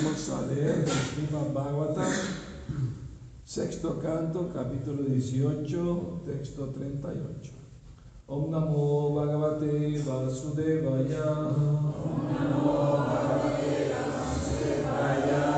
[0.00, 2.12] Vamos a leer el Srimad Bhagavatam,
[3.44, 7.50] sexto canto, capítulo 18, texto 38.
[8.28, 11.50] Om Namo Bhagavate Vasudevaya.
[11.50, 15.57] Om Namo Bhagavate Vasudevaya.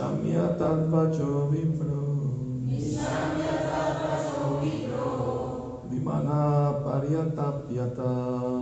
[0.00, 2.32] Nishtamya tadvacho vibro.
[2.64, 5.84] Nishtamya tadvacho vibro.
[5.92, 8.08] Vimana paryatapyata.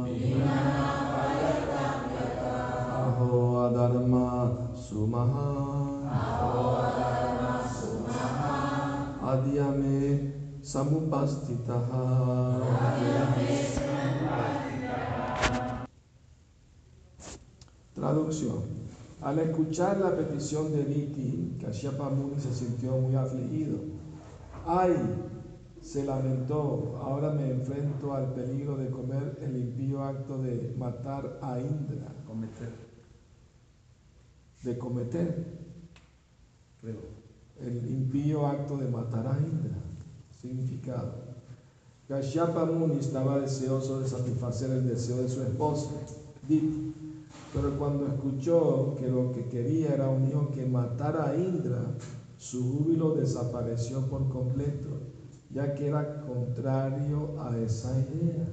[0.03, 2.91] Vimana paryatapyata.
[2.91, 6.11] Aho adharma sumaha.
[6.11, 9.23] Aho adharma sumaha.
[9.23, 12.03] Adhyame samupastitaha.
[12.67, 15.87] Adhyame samupastitaha.
[17.95, 18.78] Traducción.
[19.21, 23.79] Al escuchar la petición de Niti, Kashyapa Muni se sintió muy afligido.
[24.67, 24.95] ¡Ay!
[25.81, 31.59] se lamentó, ahora me enfrento al peligro de comer el impío acto de matar a
[31.59, 32.73] Indra, Cometer.
[34.63, 35.47] de cometer
[36.81, 36.99] Creo.
[37.61, 39.79] el impío acto de matar a Indra.
[40.41, 41.15] Significado.
[42.09, 45.91] Kashyapa Muni estaba deseoso de satisfacer el deseo de su esposa,
[46.49, 46.95] Diti,
[47.53, 51.81] pero cuando escuchó que lo que quería era un hijo que matara a Indra,
[52.37, 55.01] su júbilo desapareció por completo,
[55.51, 58.47] ya que era contrario a esa idea.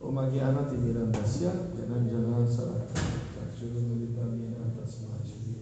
[0.00, 2.94] Om Jnana Timirandasya, Jananjana Sarata,
[3.34, 5.58] Chakshurumilita Mena Tasma Shri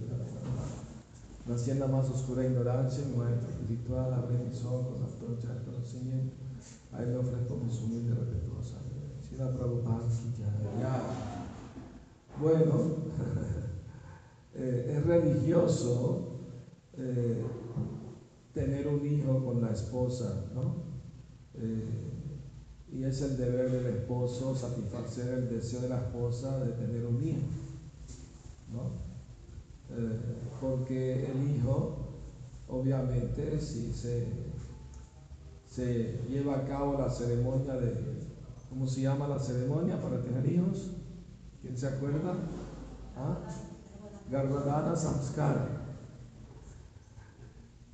[1.46, 6.45] Naciendo más oscura ignorancia, mi maestro espiritual, abre mis ojos, antorcha del conocimiento.
[6.96, 8.76] A él le ofrezco mi humilde respetuosa.
[9.28, 10.96] Sila Prabhupada ki jai.
[12.40, 12.96] Bueno,
[14.54, 16.38] eh, es religioso
[16.96, 17.44] eh,
[18.54, 20.74] tener un hijo con la esposa, ¿no?
[21.54, 21.84] Eh,
[22.92, 27.22] y es el deber del esposo satisfacer el deseo de la esposa de tener un
[27.22, 27.46] hijo,
[28.72, 29.04] ¿no?
[30.60, 31.96] Porque el hijo,
[32.68, 34.26] obviamente, si se,
[35.76, 37.92] se lleva a cabo la ceremonia de,
[38.70, 40.90] ¿cómo se llama la ceremonia para tener hijos?
[41.60, 42.34] ¿Quién se acuerda?
[43.14, 43.36] ¿Ah?
[44.30, 45.68] Garbhadana Samskara.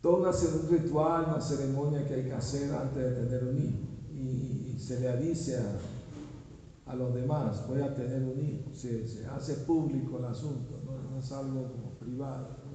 [0.01, 3.79] Todo un ritual, una ceremonia que hay que hacer antes de tener un hijo.
[4.13, 8.75] Y, se le dice a, a, los demás, voy a tener un hijo.
[8.75, 11.19] Se, se hace público el asunto, ¿no?
[11.19, 12.49] es algo como privado.
[12.65, 12.73] ¿no?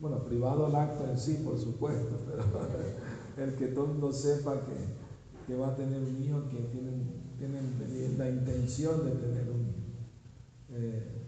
[0.00, 2.44] Bueno, privado el acto en sí, por supuesto, pero
[3.44, 7.34] el que todo el mundo sepa que, que, va a tener un hijo, que tienen,
[7.38, 9.80] tienen la intención de tener un hijo.
[10.70, 11.20] Eh,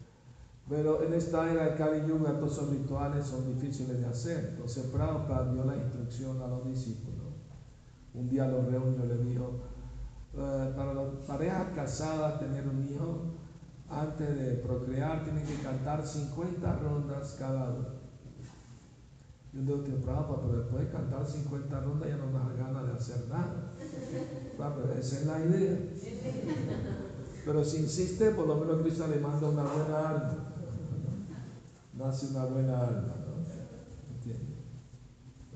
[0.68, 4.50] pero en esta era de Kali Yuga todos esos rituales son difíciles de hacer.
[4.50, 7.34] Entonces Prabhupada dio la instrucción a los discípulos.
[8.14, 9.60] Un día los reunió y le dijo,
[10.34, 13.34] eh, para las parejas casadas tener un hijo,
[13.90, 18.01] antes de procrear tienen que cantar 50 rondas cada uno.
[19.52, 22.86] Yo digo que Prabhupada, pero después de cantar 50 rondas ya no nos da ganas
[22.86, 23.74] de hacer nada.
[24.56, 25.78] Claro, esa es la idea.
[27.44, 30.36] Pero si insiste, por lo menos Cristo le manda una buena alma.
[31.98, 33.32] Nace una buena alma, ¿no?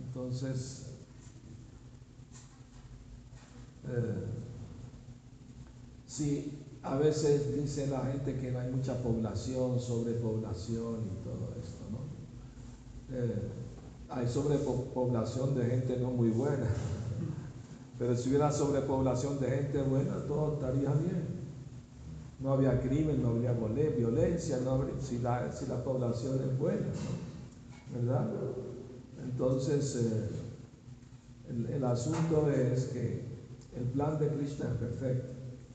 [0.06, 0.82] Entonces,
[3.86, 4.24] eh,
[6.06, 11.84] sí, a veces dice la gente que no hay mucha población, sobrepoblación y todo esto,
[11.90, 11.98] ¿no?
[13.14, 13.42] Eh,
[14.10, 16.66] hay sobrepoblación de gente no muy buena.
[17.98, 21.36] Pero si hubiera sobrepoblación de gente buena, todo estaría bien
[22.38, 26.86] no había crimen, no habría violencia, no habría, si, la, si, la, población es buena.
[27.94, 28.30] ¿verdad?
[29.24, 30.28] Entonces, eh,
[31.48, 33.24] el, el, asunto es que
[33.74, 35.28] el plan de Krishna es perfecto.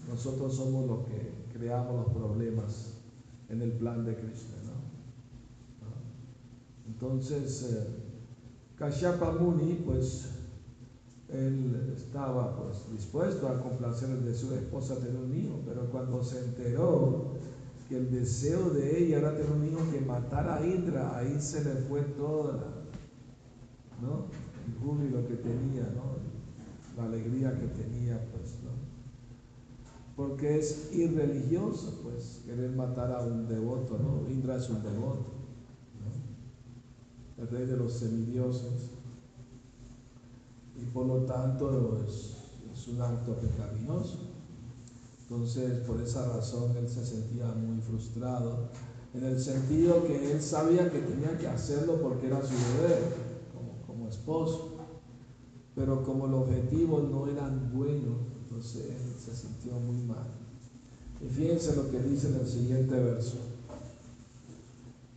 [0.07, 2.93] Nosotros somos los que creamos los problemas
[3.49, 5.87] en el plan de Krishna, ¿no?
[5.87, 5.95] ¿No?
[6.87, 7.87] Entonces, eh,
[8.81, 10.27] Kashyapa Muni, pues,
[11.29, 17.33] él estaba pues dispuesto a complacer de esposa tener un hijo, pero cuando se enteró
[17.87, 21.63] que el deseo de ella era tener un hijo que matara a Indra, ahí se
[21.63, 22.67] le fue toda la,
[24.01, 24.25] ¿no?
[24.65, 26.17] el júbilo que tenía, ¿no?
[26.97, 28.71] la alegría que tenía, pues, ¿no?
[30.15, 34.27] porque es irreligioso, pues, querer matar a un devoto, ¿no?
[34.27, 35.40] Indra es un devoto.
[37.41, 38.91] El rey de los semidioses
[40.79, 42.37] y por lo tanto es,
[42.87, 44.17] un acto pecaminoso.
[45.21, 48.69] Entonces, por esa razón, él se sentía muy frustrado,
[49.13, 53.13] en el sentido que él sabía que tenía que hacerlo porque era su deber,
[53.85, 54.71] como, esposo,
[55.75, 60.25] pero como los objetivos no eran buenos, entonces él se sintió muy mal.
[61.21, 63.37] Y fíjense lo que dice en el siguiente verso.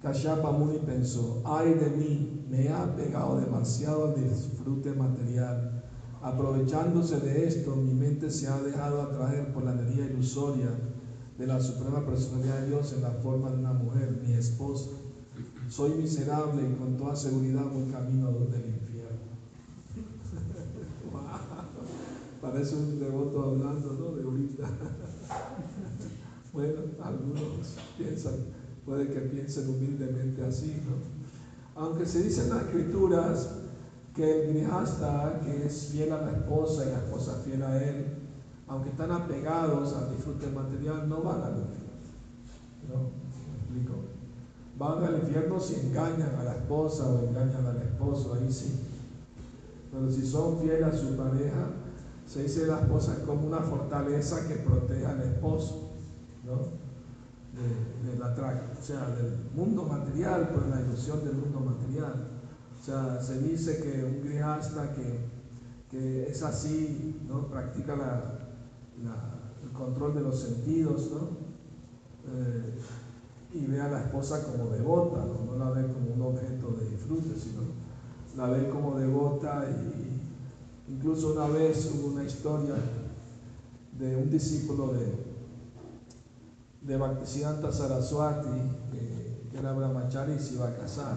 [0.04, 5.82] Kashyapa Muni pensó, ay de mí, me ha pegado demasiado al disfrute material.
[6.20, 10.68] Aprovechándose de esto, mi mente se ha dejado atraer por la energía ilusoria
[11.38, 14.90] de la Suprema Personalidad de Dios en la forma de una mujer, mi esposa.
[15.70, 19.32] Soy miserable y con toda seguridad voy camino del infierno.
[22.42, 24.12] Parece un devoto hablando, ¿no?
[24.16, 24.64] De ahorita.
[26.52, 30.96] bueno, algunos piensan puede que piensen humildemente así, ¿no?
[31.80, 33.48] Aunque se dice en las escrituras
[34.14, 38.06] que el grihasta, que es fiel a la esposa y la esposa fiel a él,
[38.68, 41.84] aunque están apegados al disfrute material, no van al infierno.
[42.88, 42.96] ¿No?
[43.50, 43.94] ¿Me explico?
[44.78, 48.80] Van al infierno si engañan a la esposa o engañan al esposo, ahí sí.
[49.90, 51.70] Pero si son fieles a su pareja,
[52.26, 55.90] se dice la esposa como una fortaleza que protege al esposo.
[56.44, 56.83] ¿no?
[57.54, 62.28] De, la o sea, del mundo material, pues la ilusión del mundo material.
[62.80, 65.20] O sea, se dice que un grihasta que,
[65.90, 67.48] que es así, ¿no?
[67.48, 68.38] practica la,
[69.62, 71.44] el control de los sentidos, ¿no?
[72.26, 72.74] Eh,
[73.52, 75.52] y ve a la esposa como devota, ¿no?
[75.52, 77.62] no la ve como un objeto de disfrute, sino
[78.36, 82.74] la ve como devota y incluso una vez hubo una historia
[83.96, 85.33] de un discípulo de,
[86.86, 88.48] de Bhaktisiddhanta Saraswati,
[88.90, 91.16] que, era brahmachari y se iba a casar.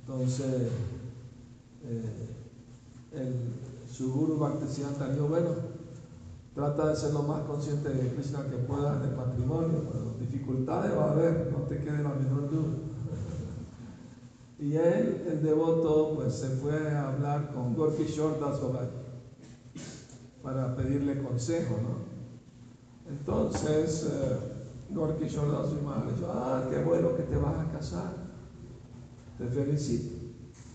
[0.00, 0.68] Entonces,
[1.84, 2.28] eh,
[3.12, 3.34] el,
[3.90, 5.50] su guru Bhaktisiddhanta dijo, bueno,
[6.54, 9.82] trata de ser lo más consciente de Krishna que pueda en el matrimonio,
[10.20, 12.78] dificultades va a haber, no te quede la menor duda.
[14.58, 18.60] Y él, el devoto, pues se fue a hablar con Gorky Shordas
[20.42, 22.14] para pedirle consejo, ¿no?
[23.10, 24.53] Entonces, eh,
[24.94, 26.12] Gorky lloró a su madre.
[26.12, 28.14] Dijo, ah, qué bueno que te vas a casar.
[29.38, 30.24] Te felicito.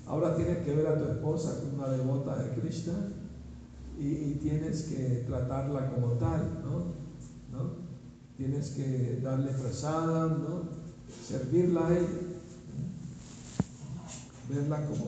[0.06, 2.94] Ahora tienes que ver a tu esposa como una devota de Krishna
[3.98, 7.58] y, tienes que tratarla como tal, ¿no?
[7.58, 7.72] ¿no?
[8.36, 10.64] Tienes que darle fresada, ¿no?
[11.28, 12.08] Servirla a ella.
[14.50, 15.06] Verla como,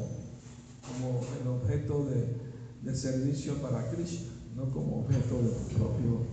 [0.87, 2.37] como el objeto de,
[2.83, 6.25] de servicio para Krishna, no como objeto de tu propio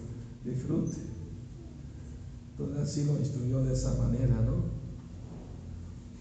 [0.45, 1.08] disfrute.
[2.83, 4.63] Así lo instruyó de esa manera, ¿no?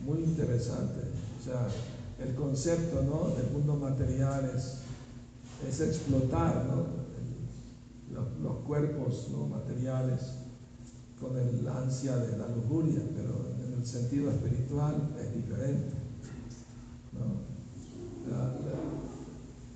[0.05, 1.01] Muy interesante.
[1.39, 1.67] O sea,
[2.19, 3.35] el concepto ¿no?
[3.35, 4.81] del mundo material es,
[5.81, 6.65] explotar
[8.41, 9.47] los, cuerpos ¿no?
[9.47, 10.21] materiales
[11.19, 15.96] con el ansia de la lujuria, pero en el sentido espiritual es diferente.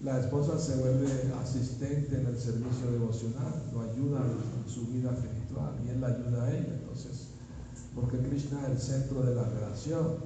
[0.03, 1.07] La, esposa se vuelve
[1.41, 6.43] asistente en el servicio devocional, lo ayuda en su vida espiritual y él la ayuda
[6.43, 6.73] a ella.
[6.81, 7.27] Entonces,
[7.93, 10.17] porque Krishna es el centro de la relación,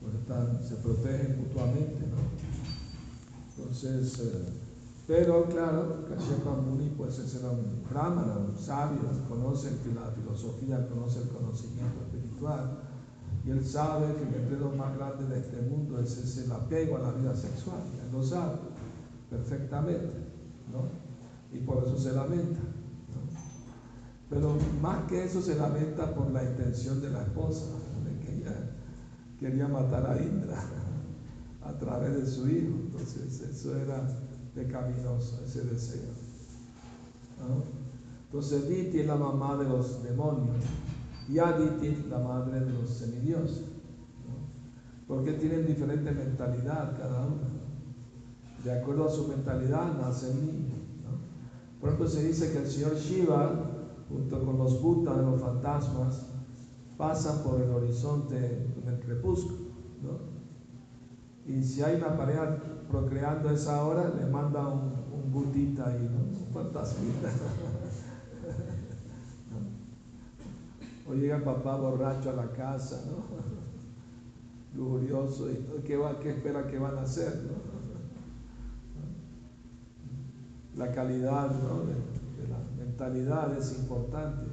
[0.00, 2.20] pues se protegen mutuamente, ¿no?
[3.56, 4.44] Entonces, eh,
[5.06, 11.28] pero claro, Kashyapa Muni pues era un brahmana, un sabio, conoce la filosofía, conoce el
[11.28, 12.89] conocimiento espiritual
[13.44, 16.96] y él sabe que el enredo más grande de este mundo es, ese el apego
[16.96, 18.58] a la vida sexual, él lo sabe
[19.30, 20.12] perfectamente,
[20.70, 20.88] ¿no?
[21.56, 22.60] Y por eso se lamenta.
[24.28, 27.64] Pero más que eso se lamenta por la intención de la esposa,
[28.04, 28.54] de que ella
[29.38, 30.62] quería matar a Indra
[31.62, 32.74] a través de su hijo.
[32.86, 34.06] Entonces eso era
[34.54, 36.10] pecaminoso, ese deseo.
[38.26, 40.56] Entonces Diti es la mamá de los demonios
[41.32, 43.64] y la madre de los semidioses.
[45.06, 47.60] Porque tienen diferente mentalidad cada uno.
[48.64, 50.74] De acuerdo a su mentalidad nace el niño.
[51.80, 53.70] Por ejemplo, se dice que el señor Shiva
[54.10, 56.26] junto con los butas los fantasmas,
[56.98, 59.58] pasan por el horizonte en el crepúsculo.
[60.02, 61.52] ¿no?
[61.52, 62.58] Y si hay una pareja
[62.90, 66.46] procreando esa hora, le manda un, un butita ahí, ¿no?
[66.46, 67.30] Un fantasmita.
[71.10, 73.24] O llega papá borracho a la casa, ¿no?
[74.80, 77.70] Lujurioso, y ¿qué, va, qué espera que van a hacer, ¿no?
[80.78, 81.80] La calidad ¿no?
[81.80, 81.94] de,
[82.48, 84.46] la mentalidad es importante.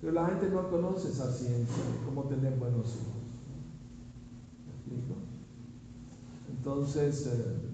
[0.00, 3.14] Pero la gente no conoce esa ciencia cómo tener buenos hijos.
[4.66, 5.14] ¿Me explico?
[6.50, 7.66] Entonces, eh,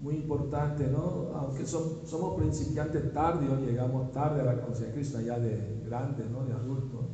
[0.00, 1.32] muy importante, ¿no?
[1.34, 6.44] Aunque somos principiantes tarde o llegamos tarde a la conciencia de ya de grande, ¿no?
[6.44, 7.06] De adultos.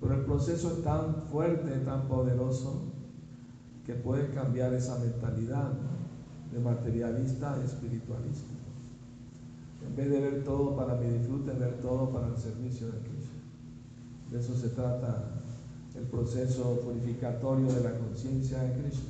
[0.00, 2.82] Pero el proceso es tan fuerte, tan poderoso,
[3.84, 5.72] que puede cambiar esa mentalidad
[6.52, 8.50] de materialista a espiritualista.
[9.86, 13.34] En vez de ver todo para mi disfrute, ver todo para el servicio de Cristo.
[14.30, 15.40] De eso se trata
[15.96, 19.08] el proceso purificatorio de la conciencia de Cristo.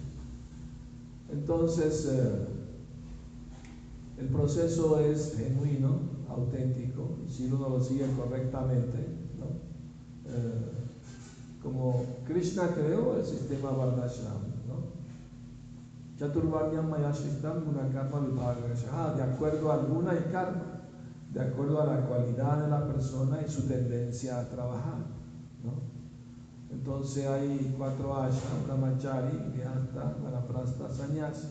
[1.32, 2.46] Entonces, eh,
[4.18, 8.98] el proceso es genuino, auténtico, si uno lo sigue correctamente.
[9.38, 9.46] ¿no?
[10.32, 10.80] Eh,
[11.62, 15.00] como Krishna creó el sistema Varnashram, ¿no?
[16.18, 16.90] Chaturvarnyam
[18.26, 20.80] Vibhagasha, de acuerdo a luna y karma,
[21.32, 24.98] de acuerdo a la cualidad de la persona y su tendencia a trabajar.
[25.62, 25.72] ¿no?
[26.70, 31.48] Entonces hay cuatro ashram, brahmachari, Vyasta, Vanaprastha, Sannyasi.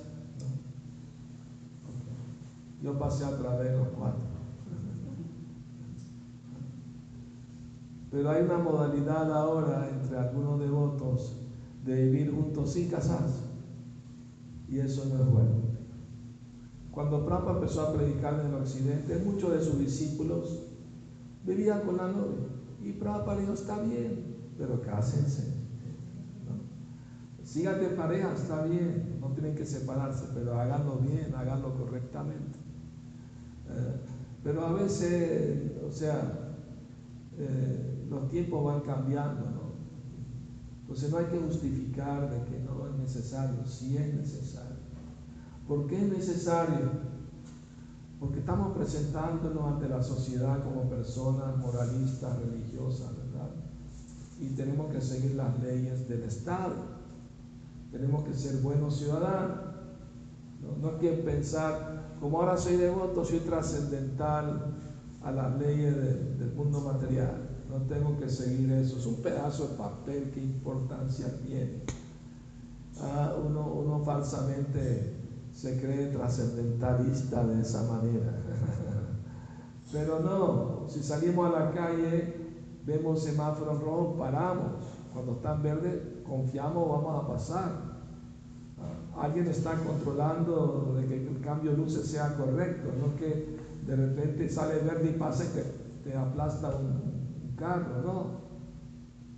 [2.82, 4.39] Yo pasé a través de los cuatro.
[8.12, 11.36] Pero hay una modalidad ahora entre algunos devotos
[11.86, 13.42] de vivir juntos sin casarse.
[14.68, 15.70] Y eso no es bueno.
[16.92, 20.64] Cuando Prabhupada empezó a predicar en el occidente, muchos de sus discípulos
[21.46, 22.48] vivían con la novia.
[22.84, 25.54] Y Prabhupada dijo, está bien, pero cásense.
[26.48, 27.46] ¿no?
[27.46, 32.58] Sigan de pareja, está bien, no tienen que separarse, pero háganlo bien, háganlo correctamente.
[33.70, 33.96] Eh,
[34.44, 36.56] pero a veces, o sea,
[37.38, 39.70] eh, los tiempos van cambiando, ¿no?
[40.82, 44.78] Entonces no hay que justificar de que no es necesario, si es necesario.
[45.68, 46.90] ¿Por qué es necesario?
[48.20, 53.52] Porque estamos presentándonos ante la sociedad como personas moralistas, religiosas, ¿verdad?
[54.40, 56.74] Y tenemos que seguir las leyes del Estado.
[57.92, 59.60] Tenemos que ser buenos ciudadanos.
[60.82, 64.74] No, hay que pensar, como ahora soy devoto, soy trascendental
[65.22, 67.59] a las leyes de, del mundo material.
[67.70, 68.98] No tengo que seguir eso.
[68.98, 71.84] Es un pedazo de papel, qué importancia tiene.
[73.00, 75.14] Ah, uno, uno falsamente
[75.54, 78.34] se cree trascendentalista de esa manera.
[79.92, 82.34] Pero no, si salimos a la calle,
[82.86, 84.74] vemos semáforos rojos, paramos.
[85.14, 87.72] Cuando están verdes, confiamos, vamos a pasar.
[88.80, 93.96] Ah, alguien está controlando de que el cambio de luces sea correcto, no que de
[93.96, 97.19] repente sale verde y pasa y te, te aplasta un, un
[97.60, 98.50] carro, no.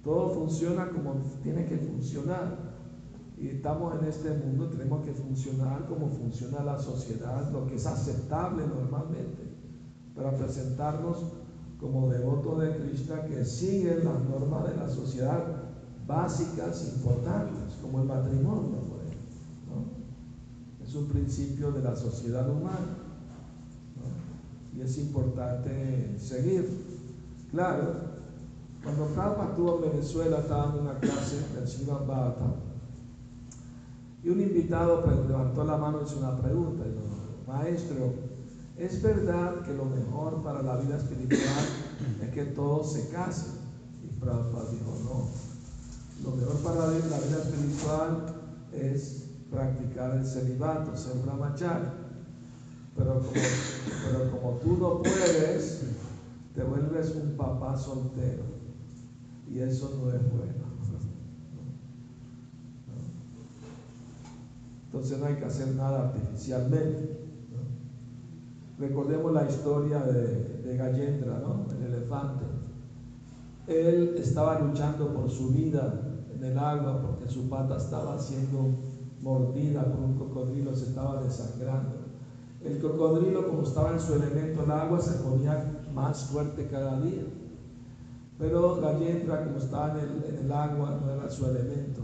[0.03, 2.71] Todo funciona como tiene que funcionar
[3.37, 7.85] y estamos en este mundo, tenemos que funcionar como funciona la sociedad, lo que es
[7.87, 9.43] aceptable normalmente,
[10.15, 11.25] para presentarnos
[11.79, 15.43] como devotos de Cristo que siguen las normas de la sociedad
[16.07, 19.17] básicas, importantes, como el matrimonio, por ejemplo.
[19.69, 20.85] ¿no?
[20.85, 22.97] Es un principio de la sociedad humana
[24.77, 26.69] y es importante seguir.
[27.51, 28.10] Claro,
[28.83, 32.53] cuando Prabhupada estuvo en Venezuela, estaba en una clase del Bhagavatam,
[34.23, 36.83] y un invitado levantó la mano y hizo una pregunta.
[36.83, 37.01] Dijo,
[37.47, 38.13] Maestro,
[38.77, 41.65] ¿es verdad que lo mejor para la vida espiritual
[42.21, 43.53] es que todos se casen?
[44.03, 46.29] Y Prabhupada dijo, no.
[46.29, 48.25] Lo mejor para la vida espiritual
[48.73, 51.85] es practicar el celibato, ser brahmachari.
[52.95, 55.81] Pero pero como tú no puedes,
[56.53, 58.60] te vuelves un papá soltero.
[59.51, 60.61] Y eso no es bueno.
[64.85, 67.17] Entonces no hay que hacer nada artificialmente.
[68.77, 71.65] Recordemos la historia de, de Gallendra, ¿no?
[71.73, 72.45] el elefante.
[73.67, 75.93] Él estaba luchando por su vida
[76.33, 78.69] en el agua porque su pata estaba siendo
[79.21, 82.01] mordida por un cocodrilo, se estaba desangrando.
[82.63, 87.23] El cocodrilo, como estaba en su elemento el agua, se ponía más fuerte cada día.
[88.41, 92.01] Pero Gallendra, como estaba en el, agua, no era su elemento,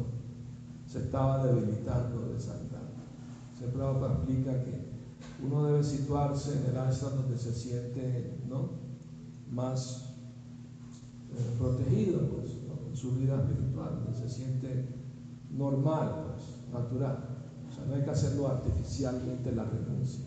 [0.85, 2.93] se estaba debilitando, desangrando.
[3.57, 4.85] Se Prabhupada explica que
[5.43, 8.69] uno debe situarse en el ashram donde se siente ¿no?
[9.51, 10.13] más
[11.31, 12.51] eh, protegido pues,
[12.87, 14.85] en su vida espiritual, donde se siente
[15.49, 17.17] normal, pues, natural.
[17.67, 20.25] O sea, no hay que hacerlo artificialmente la renuncia.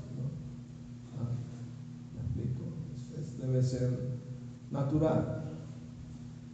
[1.16, 1.30] Ah,
[2.16, 2.64] ¿Me explico?
[3.38, 4.20] debe ser
[4.72, 5.49] natural,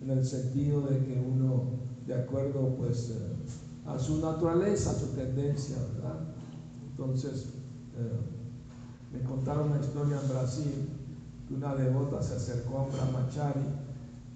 [0.06, 1.64] en el sentido de que uno,
[2.06, 3.14] de acuerdo pues, eh,
[3.86, 6.20] a su naturaleza, a su tendencia, ¿verdad?
[6.90, 7.46] Entonces,
[7.96, 10.88] eh, me contaron una historia en Brasil
[11.48, 13.66] que una devota se acercó a Brahmachari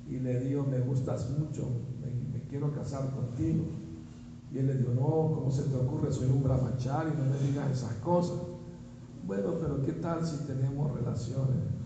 [0.09, 1.69] y le dijo, me gustas mucho,
[2.01, 3.63] me, quiero casar contigo.
[4.53, 6.13] Y él le dijo, no, ¿cómo se te ocurre?
[6.13, 8.39] Soy un brahmachari, no me digas esas cosas.
[9.25, 11.80] Bueno, pero ¿qué tal si tenemos relaciones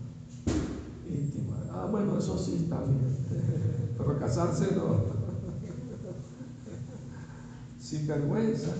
[1.09, 1.59] íntimas?
[1.71, 3.17] Ah, bueno, eso sí está bien.
[3.97, 4.95] pero casarse no.
[7.79, 8.71] Sin vergüenza,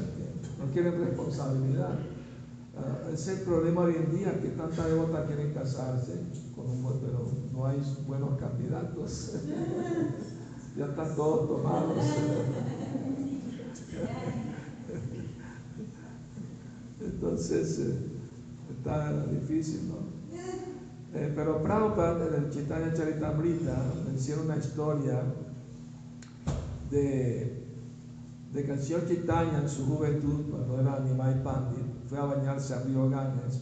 [0.60, 2.00] no quieren responsabilidad.
[2.76, 6.20] Uh, es el problema hoy en día que tanta devota quieren casarse
[6.56, 9.32] con un pero no hay buenos candidatos.
[10.78, 11.98] ya están todos tomados.
[17.00, 17.96] Entonces eh,
[18.78, 20.65] está difícil, ¿no?
[21.16, 25.24] Eh, pero Prabhupada en el Chaitanya Charitamrita menciona una historia
[26.92, 27.66] de,
[28.52, 32.74] de que el señor Chaitanya en su juventud, cuando era Nimai Pandit, fue a bañarse
[32.74, 33.62] a Río Ganges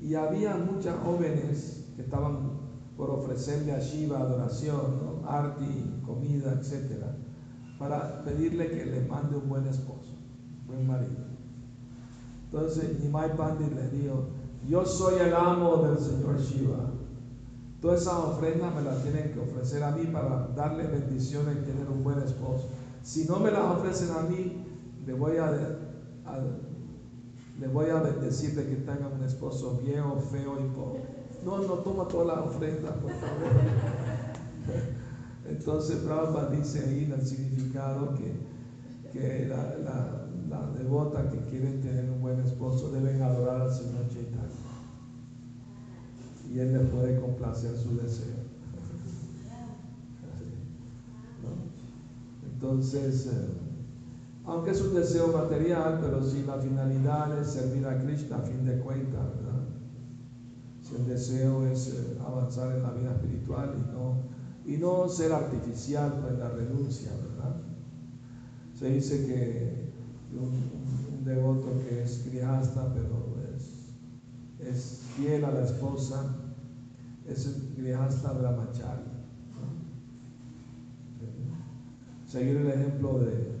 [0.00, 2.52] y había muchas jóvenes que estaban
[2.96, 5.28] por ofrecerle a Shiva adoración, ¿no?
[5.28, 7.02] arti, comida, etc.,
[7.76, 10.14] para pedirle que le mande un buen esposo,
[10.68, 11.26] buen marido.
[12.44, 14.28] Entonces Nimai Pandit le dijo,
[14.66, 16.90] yo soy el amo del Señor Shiva.
[17.80, 21.88] Todas esas ofrendas me las tienen que ofrecer a mí para darle bendiciones y tener
[21.88, 22.68] un buen esposo.
[23.02, 24.64] Si no me las ofrecen a mí,
[25.06, 25.50] le voy a,
[27.60, 31.02] le voy a bendecir de que tengan un esposo viejo, feo y pobre.
[31.44, 33.52] No, no toma todas las ofrendas, por favor.
[35.48, 38.34] Entonces Prabhupada dice ahí el significado que,
[39.12, 44.08] que la, la, la, devota que quieren tener un buen esposo deben adorar al Señor
[44.08, 44.48] Chaitanya.
[46.52, 48.48] Y Él les puede complacer su deseo.
[52.54, 53.48] Entonces, eh,
[54.44, 58.64] aunque es un deseo material, pero si la finalidad es servir a Krishna a fin
[58.64, 59.62] de cuentas, ¿verdad?
[60.82, 64.22] Si el deseo es eh, avanzar en la vida espiritual y no,
[64.64, 67.56] y no ser artificial pues, la renuncia, ¿verdad?
[68.74, 69.87] Se dice que
[70.36, 73.90] un, devoto que es grihasta, pero es,
[74.66, 76.36] es, fiel a la esposa,
[77.26, 79.02] es el grihasta brahmachari.
[82.26, 83.58] Seguir el ejemplo de,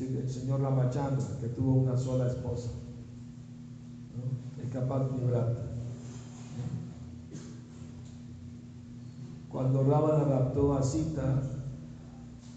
[0.00, 2.70] el señor Ramachandra, que tuvo una sola esposa,
[4.62, 5.64] el Kapat Nibrata.
[9.48, 11.42] Cuando Ravana raptó a Sita,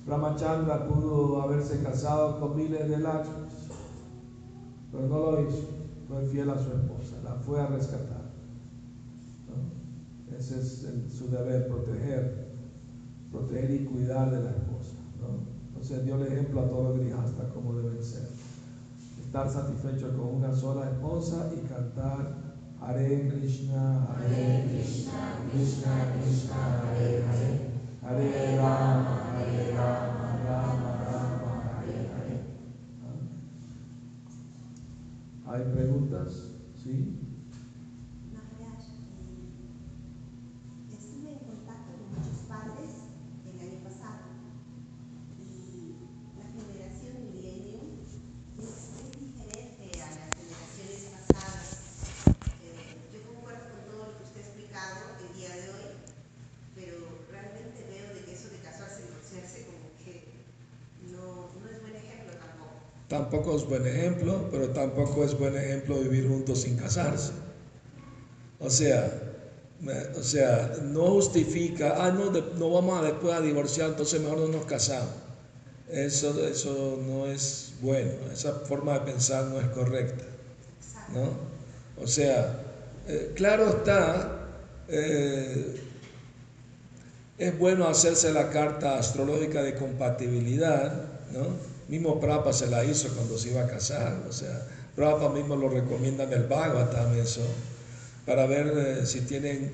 [0.06, 3.51] Ramachandra pudo haberse casado con miles de lágrimas,
[4.92, 5.68] pero no lo hizo,
[6.08, 8.22] fue fiel a su esposa, la fue a rescatar.
[10.38, 12.48] Ese es su deber, proteger,
[13.32, 14.96] proteger y cuidar de la esposa.
[15.68, 18.28] Entonces dio el ejemplo a todos los hasta cómo deben ser.
[19.20, 22.36] Estar satisfecho con una sola esposa y cantar
[22.82, 30.11] Hare Krishna, Hare Krishna, Krishna Krishna, Hare Hare, Hare Rama, Hare Rama
[63.56, 67.32] Es buen ejemplo, pero tampoco es buen ejemplo vivir juntos sin casarse.
[68.60, 69.12] O sea,
[70.18, 74.48] o sea, no justifica, ah, no, no vamos a después a divorciar, entonces mejor no
[74.48, 75.16] nos casamos.
[75.90, 80.24] Eso, eso no es bueno, esa forma de pensar no es correcta.
[81.14, 81.32] ¿no?
[82.02, 82.64] O sea,
[83.08, 84.48] eh, claro está,
[84.88, 85.82] eh,
[87.38, 90.94] es bueno hacerse la carta astrológica de compatibilidad,
[91.32, 91.71] ¿no?
[91.92, 95.68] Mismo Prabhupada se la hizo cuando se iba a casar, o sea, Prabhupada mismo lo
[95.68, 97.42] recomienda en el Bhagavatam eso,
[98.26, 99.74] para ver eh, si tienen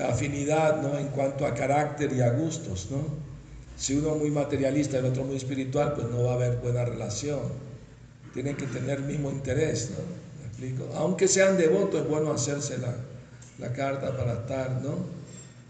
[0.00, 0.96] afinidad ¿no?
[0.96, 3.02] en cuanto a carácter y a gustos, ¿no?
[3.76, 6.58] Si uno es muy materialista y el otro muy espiritual, pues no va a haber
[6.58, 7.40] buena relación.
[8.32, 10.04] Tienen que tener el mismo interés, ¿no?
[10.40, 10.94] ¿Me explico?
[10.96, 12.94] Aunque sean devotos, es bueno hacerse la,
[13.58, 14.94] la carta para estar, ¿no?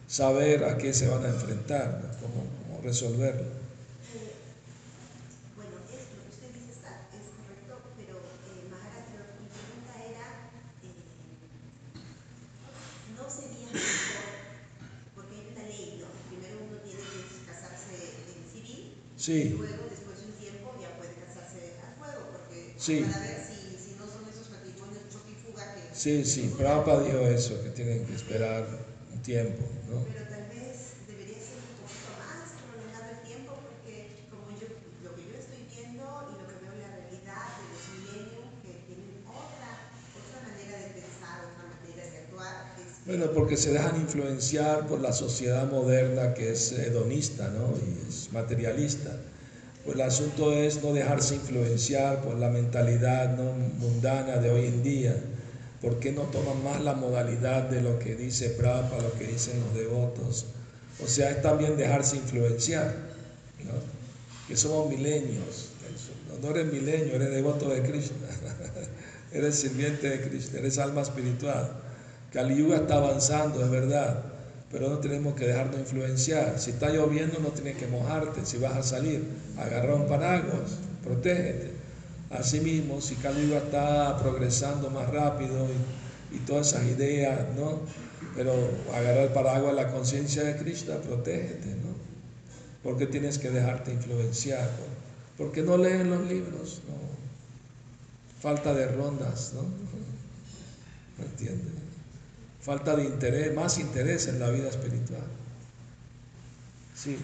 [0.08, 2.20] Saber a qué se van a enfrentar, ¿no?
[2.20, 3.55] cómo resolverlo.
[19.26, 19.48] Sí.
[19.58, 23.00] Luego, después de un tiempo, ya puede casarse a fuego, porque Sí.
[23.02, 25.94] para ver si, si no son esos matrimonios choque y fuga que...
[25.94, 28.66] Sí, sí, Prabhupada dijo eso, que tienen que esperar
[29.12, 30.04] un tiempo, ¿no?
[30.12, 30.25] Pero
[43.06, 47.72] Bueno, porque se dejan influenciar por la sociedad moderna que es hedonista, ¿no?
[47.76, 49.12] Y es materialista.
[49.84, 53.38] Pues el asunto es no dejarse influenciar por la mentalidad
[53.78, 55.16] mundana de hoy en día.
[55.80, 59.60] ¿Por qué no toman más la modalidad de lo que dice Prabhupada, lo que dicen
[59.60, 60.46] los devotos?
[61.00, 62.92] O sea, es también dejarse influenciar.
[64.48, 65.68] Que somos milenios.
[66.42, 68.26] No eres milenio, eres devoto de Krishna.
[69.32, 71.85] eres sirviente de Krishna, eres alma espiritual.
[72.36, 74.22] Kali Yuga está avanzando, es verdad,
[74.70, 76.58] pero no tenemos que dejarnos influenciar.
[76.58, 78.44] Si está lloviendo, no tienes que mojarte.
[78.44, 79.24] Si vas a salir,
[79.56, 81.70] agarra un paraguas, protégete.
[82.28, 85.66] Asimismo, si Kali Yuga está progresando más rápido
[86.30, 87.80] y, todas esas ideas, ¿no?
[88.34, 88.52] Pero
[88.92, 91.96] agarrar el paraguas, la conciencia de Krishna, protégete, ¿no?
[92.82, 94.68] Porque tienes que dejarte influenciar.
[95.38, 96.82] ¿Por qué no leen los libros?
[96.86, 96.96] No.
[98.42, 99.62] Falta de rondas, ¿no?
[101.16, 101.85] ¿Me entiendes?
[102.66, 105.22] Falta de interés, más interés en la vida espiritual.
[106.96, 107.14] Sí,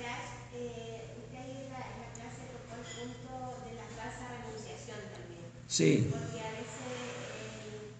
[0.00, 0.24] Raj,
[0.56, 3.32] eh, usted ahí en la, en la clase tocó el punto
[3.68, 5.44] de la falsa renunciación también.
[5.68, 7.92] sí, Porque a veces eh,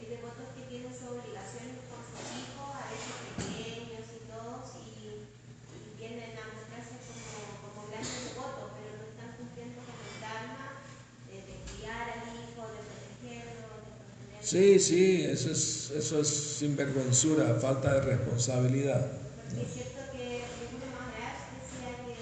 [0.00, 4.88] hay devotos que tienen su obligación con sus hijos, a veces pequeños y todos, y,
[5.04, 10.88] y vienen a mostrarse como, como grandes devotos, pero no están cumpliendo con el Dharma
[11.28, 14.40] de, de criar al hijo, de protegerlo, de protegerlo.
[14.54, 19.04] Sí, sí, eso es, eso es sinvergüenzura, falta de responsabilidad.
[19.48, 22.14] Porque es cierto que decía que,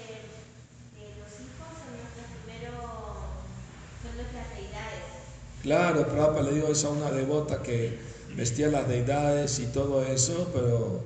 [0.97, 2.81] que los hijos son nuestros primeros,
[4.01, 5.05] son nuestras deidades.
[5.61, 7.99] Claro, Prabhupada le dijo eso a una devota que
[8.35, 11.03] vestía las deidades y todo eso, pero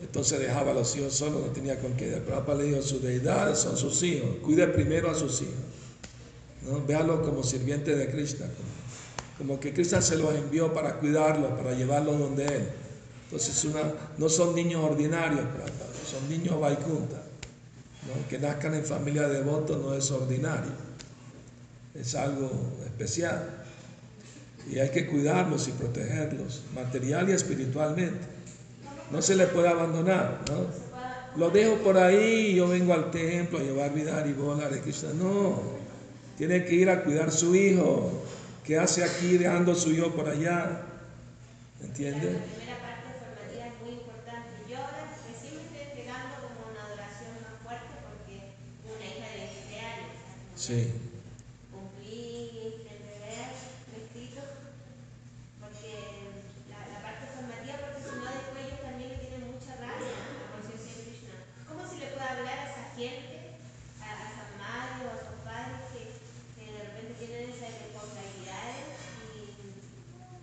[0.00, 2.06] entonces dejaba a los hijos solos, no tenía con qué.
[2.24, 5.54] Prabhupada le dijo, sus deidades son sus hijos, cuide primero a sus hijos.
[6.62, 6.86] ¿no?
[6.86, 8.67] Véalo como sirviente de Krishna, como,
[9.38, 12.68] como que Krishna se los envió para cuidarlos, para llevarlos donde Él.
[13.24, 13.82] Entonces una,
[14.18, 15.42] no son niños ordinarios,
[16.04, 17.22] son niños Vaikunta.
[18.06, 18.28] ¿no?
[18.28, 20.72] Que nazcan en familia de devotos no es ordinario,
[21.94, 22.50] es algo
[22.84, 23.64] especial.
[24.70, 28.18] Y hay que cuidarlos y protegerlos, material y espiritualmente.
[29.10, 30.88] No se les puede abandonar, ¿no?
[31.36, 34.80] Lo dejo por ahí y yo vengo al templo a llevar vida y bola de
[34.80, 35.10] Krishna.
[35.14, 35.60] No,
[36.36, 38.24] tiene que ir a cuidar su hijo.
[38.68, 40.82] ¿Qué hace aquí dejando su hijo por allá?
[41.80, 42.32] ¿Entiende?
[42.36, 44.50] La primera parte formativa es muy importante.
[44.68, 49.40] Yo ahora recién me estoy entregando como una adoración más fuerte porque una hija de
[49.72, 50.12] 23 años.
[50.12, 50.92] o sea, Sí.
[51.72, 53.48] Cumplí el deber
[53.88, 54.44] prescrito
[55.64, 55.88] porque
[56.68, 60.44] la, la parte formativa, porque si no después ellos también le tienen mucha rabia a
[60.44, 61.36] la conciencia de Krishna.
[61.64, 63.64] ¿Cómo se le puede hablar a esa gente,
[64.04, 66.04] a, a San Mario, a sus padres que,
[66.52, 68.84] que de repente tienen esas responsabilidades?
[69.38, 69.56] Y,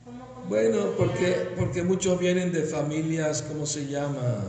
[0.05, 4.41] ¿cómo, cómo Bueno, porque, porque muchos vienen de familias, ¿cómo se llama?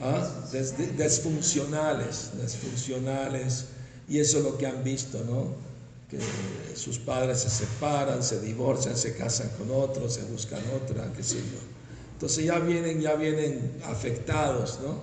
[0.00, 0.30] ¿Ah?
[0.52, 3.64] Des- de- desfuncionales, desfuncionales,
[4.08, 5.54] y eso es lo que han visto, ¿no?
[6.08, 6.18] Que
[6.76, 11.38] sus padres se separan, se divorcian, se casan con otros, se buscan otra, qué sé
[11.38, 11.58] yo.
[12.12, 15.00] Entonces ya vienen, ya vienen afectados, ¿no?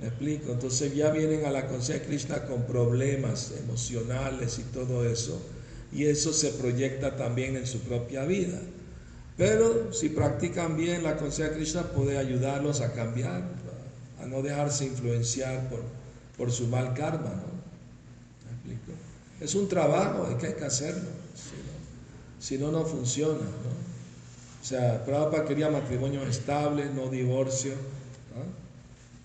[0.00, 0.50] ¿Me explico?
[0.50, 5.40] Entonces ya vienen a la conciencia de Krishna con problemas emocionales y todo eso,
[5.92, 8.58] y eso se proyecta también en su propia vida.
[9.36, 13.42] Pero si practican bien la conciencia de Krishna, puede ayudarlos a cambiar,
[14.20, 15.82] a no dejarse influenciar por,
[16.36, 17.56] por su mal karma, ¿no?
[18.64, 18.98] ¿Me explico?
[19.40, 21.10] Es un trabajo, hay que, hay que hacerlo,
[22.40, 23.40] si no, no, no funciona.
[24.62, 27.74] O sea, Prabhupada quería matrimonio estable, no divorcio.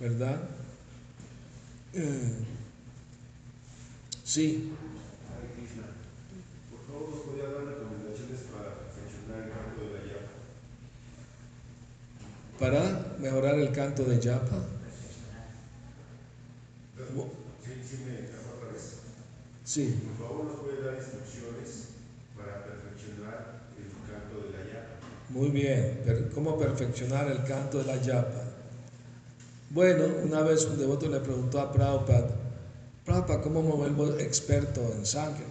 [0.02, 0.42] ¿verdad?
[1.94, 2.34] Eh,
[4.24, 4.72] sí,
[5.30, 5.94] Hare Krishna.
[6.72, 10.34] Por favor, ¿nos podría dar recomendaciones para perfeccionar el canto de la llama?
[12.62, 14.58] Para mejorar el canto de Japa.
[19.66, 21.88] Sí, Por favor, ¿nos puede dar instrucciones
[22.38, 24.88] para perfeccionar el canto de la llama?
[25.30, 26.30] muy bien.
[26.36, 28.44] ¿Cómo perfeccionar el canto de la Japa?
[29.72, 32.30] Bueno, una vez un devoto le preguntó a Prabhupada,
[33.06, 35.46] Prabhupada, ¿cómo me vuelvo experto en sangre?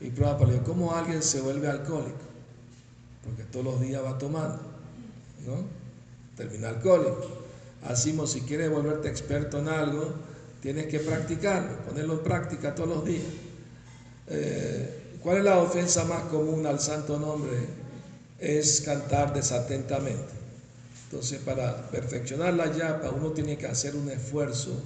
[0.00, 2.18] Y Prabhupada le dijo, ¿cómo alguien se vuelve alcohólico?
[3.24, 4.60] Porque todos los días va tomando,
[5.46, 5.64] ¿no?
[6.36, 7.42] Termina alcohólico.
[7.84, 10.14] Así, si quieres volverte experto en algo,
[10.62, 13.24] Tienes que practicarlo, ponerlo en práctica todos los días.
[14.28, 17.58] Eh, ¿Cuál es la ofensa más común al santo nombre?
[18.38, 20.32] Es cantar desatentamente.
[21.04, 24.80] Entonces, para perfeccionar la yapa, uno tiene que hacer un esfuerzo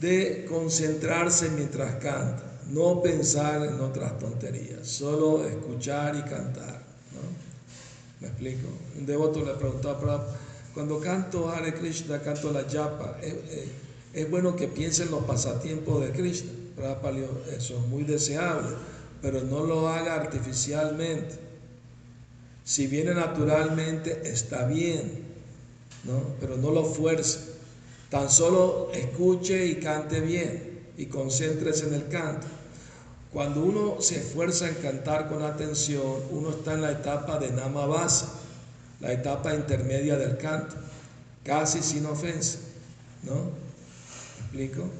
[0.00, 6.79] de concentrarse mientras canta, no pensar en otras tonterías, solo escuchar y cantar.
[8.20, 8.68] ¿Me explico?
[8.98, 9.98] Un devoto le preguntó a
[10.74, 13.18] cuando canto Hare Krishna, canto la yapa,
[14.12, 16.50] es, bueno que piensen en los pasatiempos de Krishna.
[17.56, 18.76] Eso es muy deseable,
[19.20, 21.34] pero no lo haga artificialmente.
[22.64, 25.24] Si viene naturalmente, está bien,
[26.04, 26.34] ¿no?
[26.40, 27.40] pero no lo fuerce.
[28.08, 32.46] Tan solo escuche y cante bien y concéntrese en el canto.
[33.32, 37.86] Cuando uno se esfuerza en cantar con atención, uno está en la etapa de Nama
[37.86, 38.28] Basa,
[38.98, 40.74] la etapa intermedia del canto,
[41.44, 42.58] casi sin ofensa,
[43.22, 43.34] ¿no?
[44.52, 44.90] ¿Me explico?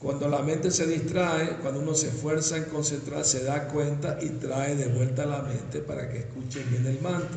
[0.00, 4.30] Cuando la mente se distrae, cuando uno se esfuerza en concentrar, se da cuenta y
[4.30, 7.36] trae de vuelta la mente para que escuche bien el manto.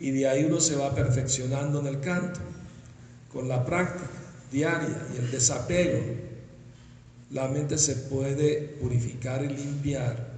[0.00, 2.40] Y de ahí uno se va perfeccionando en el canto,
[3.32, 4.10] con la práctica
[4.50, 5.98] diaria y el desapego
[7.30, 10.28] la mente se puede purificar y limpiar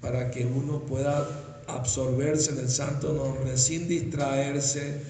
[0.00, 5.00] para que uno pueda absorberse en el santo nombre sin distraerse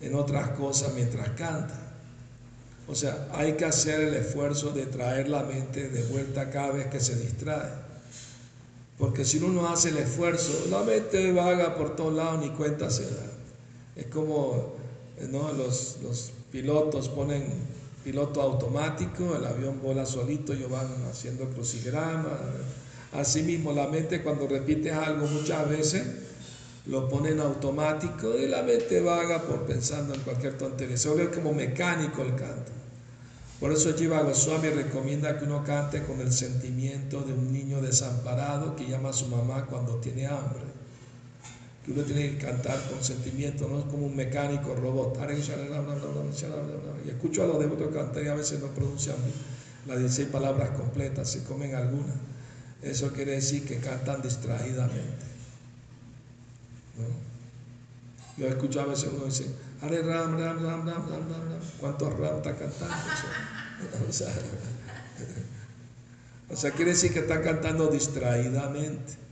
[0.00, 1.78] en otras cosas mientras canta.
[2.88, 6.86] O sea, hay que hacer el esfuerzo de traer la mente de vuelta cada vez
[6.88, 7.70] que se distrae.
[8.98, 12.90] Porque si uno no hace el esfuerzo, la mente vaga por todos lados ni cuenta
[12.90, 13.26] se da.
[13.96, 14.74] Es como
[15.30, 15.52] ¿no?
[15.52, 17.44] los, los pilotos ponen
[18.04, 22.38] piloto automático, el avión vuela solito, ellos van haciendo crucigrama.
[23.12, 26.04] Asimismo, la mente cuando repites algo muchas veces
[26.86, 30.96] lo pone en automático y la mente vaga por pensando en cualquier tontería.
[30.96, 32.72] Se vuelve como mecánico el canto.
[33.58, 38.74] Por eso Jiva Goswami recomienda que uno cante con el sentimiento de un niño desamparado
[38.74, 40.79] que llama a su mamá cuando tiene hambre
[41.90, 45.18] uno tiene que cantar con sentimiento, no es como un mecánico robot.
[47.04, 49.16] Y escucho a los devotos cantar y a veces no pronuncian
[49.86, 52.16] las 16 palabras completas, se comen algunas.
[52.82, 55.26] Eso quiere decir que cantan distraídamente.
[56.96, 57.30] ¿no?
[58.36, 59.46] Yo escucho a veces uno dice,
[59.82, 61.60] Hare Ram, Ram, Ram, Ram, Ram, Ram, Ram.
[61.78, 62.94] ¿Cuántos Ram está cantando?
[64.08, 64.28] o, sea,
[66.50, 69.29] o sea, quiere decir que está cantando distraídamente.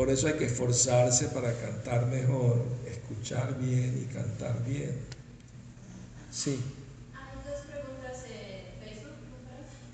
[0.00, 4.96] Por eso hay que esforzarse para cantar mejor, escuchar bien y cantar bien.
[6.32, 6.56] Sí.
[7.12, 9.20] Hay dos preguntas en Facebook.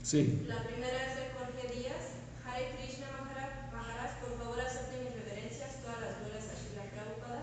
[0.04, 0.46] Sí.
[0.46, 2.22] La primera es de Jorge Díaz.
[2.46, 7.42] Hare Krishna Maharaj, por favor acepte mis reverencias, todas las glorias a Shila Prabhupada.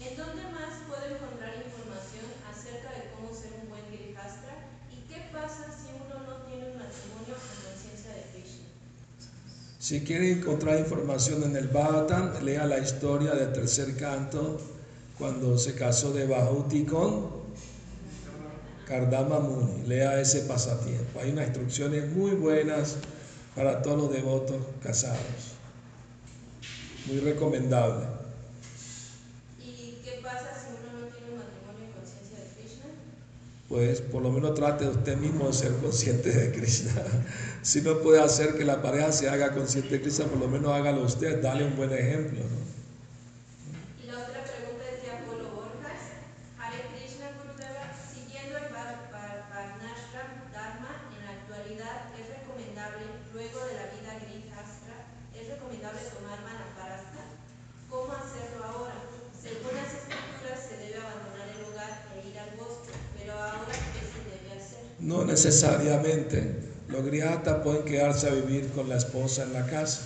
[0.00, 4.56] ¿En dónde más puedo encontrar información acerca de cómo ser un buen Girihastra?
[4.88, 8.64] ¿Y qué pasa si uno no tiene un matrimonio con conciencia de Krishna?
[9.88, 14.60] Si quiere encontrar información en el Bhagavatam, lea la historia del tercer canto
[15.16, 17.30] cuando se casó de Bahuti con
[18.86, 19.86] Kardama Muni.
[19.86, 21.20] Lea ese pasatiempo.
[21.20, 22.96] Hay unas instrucciones muy buenas
[23.56, 25.56] para todos los devotos casados.
[27.06, 28.04] Muy recomendable.
[29.58, 32.90] ¿Y qué pasa si uno no tiene un matrimonio en conciencia de Krishna?
[33.68, 37.02] Pues por lo menos trate usted mismo de ser consciente de Krishna.
[37.62, 40.72] si no puede hacer que la pareja se haga consciente de Krishna, por lo menos
[40.72, 42.40] hágalo usted, dale un buen ejemplo.
[42.40, 42.58] ¿no?
[44.02, 46.00] Y la otra pregunta es de Apolo Borjas.
[46.56, 53.04] Hare Krishna Gurudeva, siguiendo el Varnashram Dharma, en la actualidad es recomendable,
[53.36, 57.36] luego de la vida Grihastra, es recomendable tomar manaparasta.
[57.92, 58.96] ¿Cómo hacerlo ahora?
[59.36, 64.02] Según las escrituras se debe abandonar el hogar e ir al bosque, pero ahora ¿qué
[64.04, 64.84] se debe hacer?
[65.00, 66.68] No necesariamente.
[66.88, 70.00] Los griatas pueden quedarse a vivir con la esposa en la casa,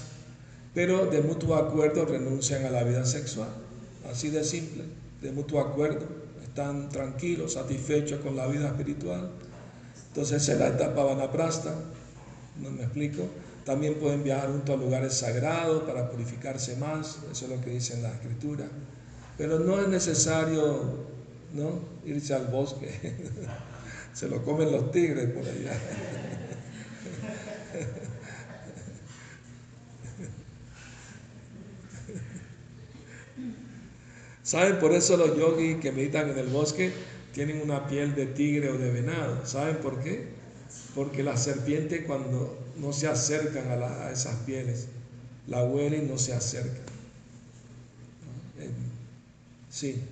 [0.75, 3.49] pero de mutuo acuerdo renuncian a la vida sexual.
[4.11, 4.85] Así de simple,
[5.23, 6.07] de mutuo acuerdo.
[6.43, 9.31] Están tranquilos, satisfechos con la vida espiritual.
[10.09, 11.75] Entonces es la etapa vanaprasta.
[12.61, 13.23] ¿No me explico?
[13.65, 17.21] También pueden viajar junto a lugares sagrados para purificarse más.
[17.31, 18.67] Eso es lo que dice en la escritura.
[19.39, 21.07] Pero no es necesario
[21.55, 21.81] ¿no?
[22.05, 22.91] irse al bosque.
[24.13, 25.79] Se lo comen los tigres por allá.
[34.43, 34.79] ¿Saben?
[34.79, 36.93] Por eso los yogis que meditan en el bosque
[37.33, 39.47] tienen una piel de tigre o de venado.
[39.47, 40.29] ¿Saben por qué?
[40.95, 44.89] Porque las serpientes cuando no se acercan a, a esas pieles,
[45.47, 46.93] la huelen y no se acercan.
[49.73, 50.05] Sí.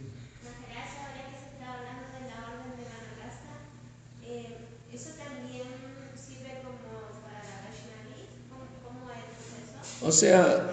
[0.42, 3.60] Maharaj, ahora que se está hablando de la orden de Vanaprastha,
[4.24, 4.56] eh,
[4.90, 5.68] ¿Eso también
[6.16, 6.80] sirve como
[7.20, 8.24] para Vaishnavi?
[8.48, 9.84] ¿Cómo, cómo es eso?
[10.02, 10.70] O sea,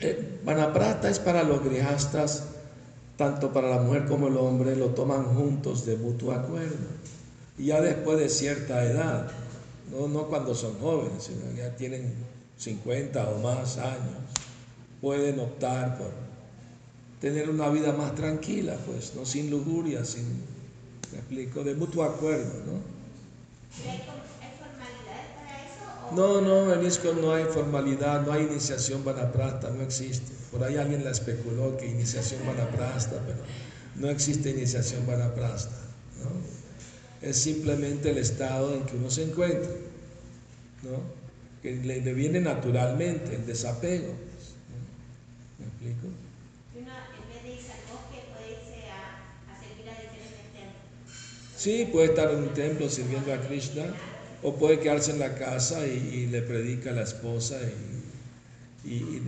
[0.00, 2.44] eh, Vanaprasta es para los grihastas,
[3.16, 6.76] tanto para la mujer como el hombre, lo toman juntos de mutuo acuerdo.
[7.58, 9.30] Y ya después de cierta edad,
[9.90, 12.12] no, no cuando son jóvenes, sino ya tienen
[12.58, 14.16] 50 o más años,
[15.00, 16.10] pueden optar por
[17.20, 20.24] tener una vida más tranquila, pues, no sin lujuria, sin,
[21.12, 22.80] me explico, de mutuo acuerdo, ¿no?
[23.76, 25.84] ¿Pero hay, com- hay formalidades para eso?
[25.99, 30.32] O No, no, en ISKCON no hay formalidad, no hay iniciación vanaprasta, no existe.
[30.50, 33.38] Por ahí alguien la especuló que iniciación vanaprasta, pero
[33.94, 35.76] no existe iniciación vanaprasta.
[36.18, 36.30] ¿no?
[37.26, 39.70] Es simplemente el estado en que uno se encuentra,
[40.82, 41.20] ¿no?
[41.62, 44.08] que le, le viene naturalmente el desapego.
[44.08, 45.64] pues, ¿no?
[45.64, 46.08] ¿Me explico?
[46.74, 50.52] Y uno, en vez de irse al bosque, puede irse a, a servir a diferentes
[50.52, 51.14] templos.
[51.56, 53.94] Sí, puede estar en un templo sirviendo a Krishna
[54.42, 58.00] o puede quedarse en la casa y, y le predica a la esposa y,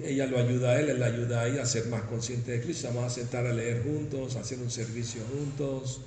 [0.05, 2.63] ella lo ayuda a él, él la ayuda a ella a ser más consciente de
[2.63, 6.01] Krishna, vamos a sentar a leer juntos, a hacer un servicio juntos,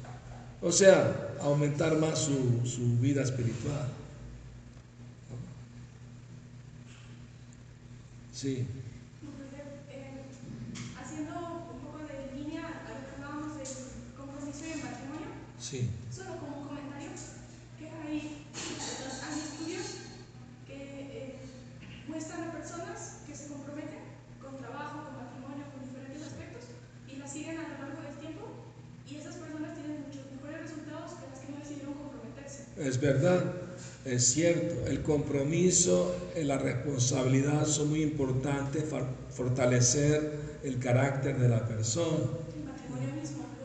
[0.62, 3.88] o sea, aumentar más su, su vida espiritual.
[8.34, 8.66] Sí,
[11.02, 11.34] haciendo
[11.72, 13.68] un poco de línea a lo que hablábamos del
[14.18, 15.28] compromiso y el matrimonio,
[15.60, 17.12] sí, solo como un comentario,
[17.80, 19.86] que hay, hay estudios
[20.68, 21.40] que eh,
[22.08, 24.04] muestran a personas que se comprometen
[24.42, 26.66] con trabajo, con matrimonio, con diferentes aspectos,
[27.08, 28.68] y las siguen a lo largo del tiempo,
[29.08, 32.65] y esas personas tienen muchos mejores resultados que las que no decidieron comprometerse.
[32.78, 33.42] Es verdad,
[34.04, 34.86] es cierto.
[34.88, 42.26] El compromiso, eh, la responsabilidad son muy importantes para fortalecer el carácter de la persona.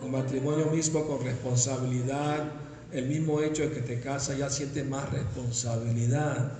[0.02, 1.06] El matrimonio mismo.
[1.06, 2.52] Con responsabilidad,
[2.92, 6.52] el mismo hecho de que te casas ya sientes más responsabilidad.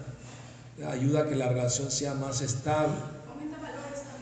[0.89, 2.97] Ayuda a que la relación sea más estable.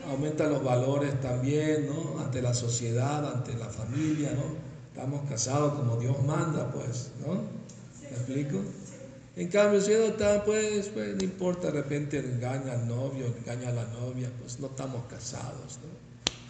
[0.07, 2.19] Aumenta los valores también, ¿no?
[2.19, 4.43] Ante la sociedad, ante la familia, ¿no?
[4.93, 7.58] Estamos casados como Dios manda, pues, ¿no?
[8.27, 8.61] ¿Me explico?
[9.35, 13.69] En cambio, si no está, pues, pues, no importa, de repente engaña al novio, engaña
[13.69, 15.89] a la novia, pues no estamos casados, ¿no?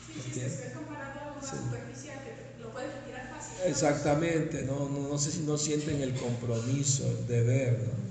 [0.07, 0.63] Sí, sí, sí, Entiendo.
[0.65, 1.55] es comparado a una Sí.
[1.57, 3.69] superficial que lo puedes retirar fácil.
[3.69, 8.09] Exactamente, no, no, no sé si no sienten el compromiso, el deber, ¿no?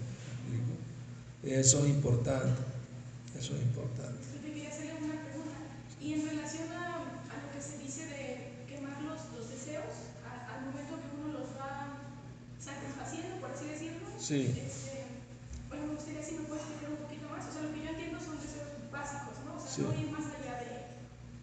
[1.51, 2.61] Eso es importante,
[3.39, 4.19] eso es importante.
[4.35, 5.55] Yo te quería hacerle una pregunta.
[6.01, 10.55] Y en relación a, a lo que se dice de quemar los, los deseos, a-
[10.59, 11.99] al momento que uno los va
[12.59, 14.63] satisfaciendo, por así decirlo, Sí.
[14.67, 15.05] este,
[15.71, 17.49] bueno, me gustaría si me puedes explicar un poquito más.
[17.49, 19.57] O sea, lo que yo entiendo son deseos básicos, ¿no?
[19.57, 19.83] O sea, Sí.
[19.83, 20.69] no ir más allá de,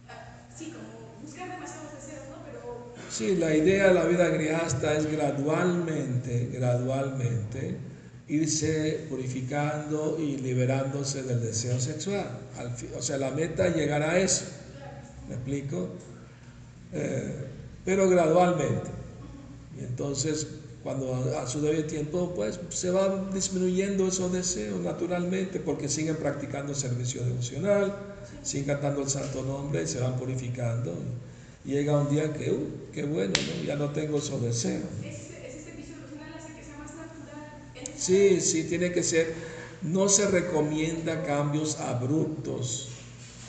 [0.08, 2.46] ah, sí, como buscar demasiados deseos, ¿no?
[2.46, 7.78] Pero Sí, la idea de la vida grihasta es gradualmente, gradualmente
[8.28, 12.40] irse purificando y liberándose del deseo sexual.
[12.98, 14.46] O sea, la meta es llegar a eso.
[15.28, 15.90] ¿Me explico?
[16.94, 17.48] Eh,
[17.84, 18.90] pero gradualmente.
[19.80, 20.48] Y entonces,
[20.86, 26.76] cuando a, su debido tiempo, pues se van disminuyendo esos deseos naturalmente, porque siguen practicando
[26.76, 27.92] servicio devocional,
[28.44, 30.94] siguen cantando el santo nombre y se van purificando.
[31.66, 33.64] Y llega un día que, uh, qué bueno, ¿no?
[33.66, 34.84] ya no tengo esos deseos.
[35.04, 37.64] es, es este vicio emocional hace que sea más natural.
[37.84, 39.34] el- Sí, sí, tiene que ser.
[39.82, 42.90] No se recomienda cambios abruptos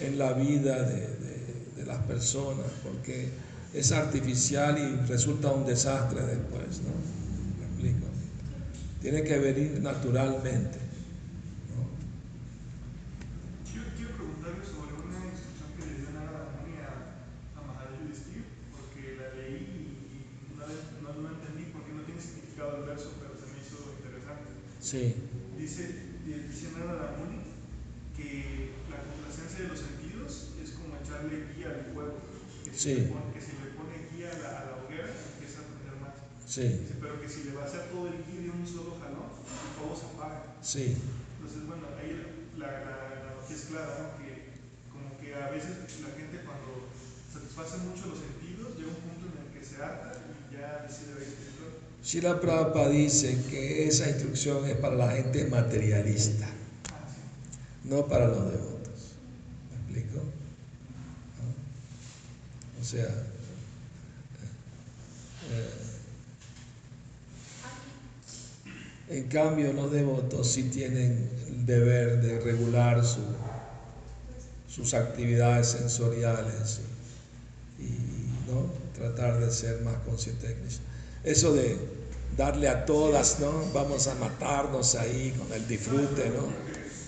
[0.01, 3.29] en la vida de, de- de las personas, porque
[3.75, 7.26] es artificial y resulta un desastre después, ¿no?
[15.87, 16.91] Le dio Nara Muni a,
[17.55, 22.03] a Maharaj Yudhishthir, porque la leí y, y una vez no, no entendí porque no
[22.03, 24.51] tiene significado el verso, pero se me hizo interesante.
[24.81, 25.15] Sí,
[25.57, 25.83] Dice,
[26.27, 27.43] dice Nara Muni
[28.17, 32.19] que la complacencia de los sentidos es como echarle guía al fuego,
[32.65, 32.95] que Sí.
[32.95, 35.97] le, pone, que si le pone guía a la, a la hoguera empieza a prender
[36.03, 36.17] más.
[36.57, 39.29] Sí, pero que si le va a hacer todo el guía de un solo jalón,
[39.45, 40.57] el fuego se apaga.
[40.63, 40.97] sí.
[41.37, 42.17] Entonces, bueno, ahí
[42.57, 44.17] la, analogía es clara, ¿no?
[44.17, 44.57] Que
[44.91, 46.89] como que a veces la gente cuando
[47.31, 51.13] satisface mucho los sentidos, llega un punto en el que se harta y ya decide
[51.13, 51.77] ir espiritual.
[52.03, 56.49] Shila Prabhupada dice que esa instrucción es para la gente materialista,
[56.89, 57.05] Ah,
[57.85, 59.13] no para los devotos.
[59.71, 60.25] ¿Me explico?
[61.37, 62.81] ¿No?
[62.81, 63.05] O sea,
[65.53, 65.87] eh,
[69.09, 73.21] en cambio los devotos sí tienen el deber de regular su-
[74.69, 76.81] sus actividades sensoriales
[77.79, 78.67] y, ¿no?
[78.95, 80.81] tratar de ser más conscientes.
[81.23, 81.77] Eso de
[82.37, 83.53] darle a todas, ¿no?
[83.73, 86.47] Vamos a matarnos ahí con el disfrute, ¿no?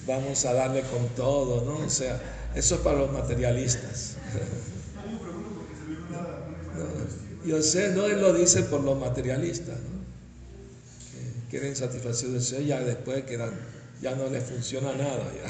[0.07, 1.85] Vamos a darle con todo, ¿no?
[1.85, 2.21] O sea,
[2.55, 4.17] eso es para los materialistas.
[7.47, 9.98] yo sé, no, él lo dice por los materialistas, ¿no?
[11.51, 13.53] Quieren satisfacer de ser, ya después quedan,
[14.03, 15.49] ya no les funciona nada, ya.